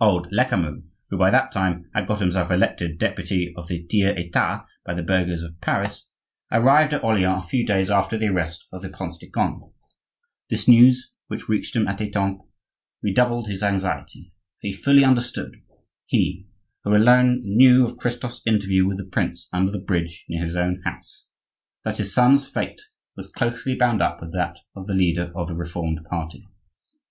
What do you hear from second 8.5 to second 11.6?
of the Prince de Conde. This news, which